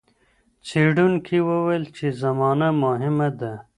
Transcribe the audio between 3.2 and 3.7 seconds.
ده.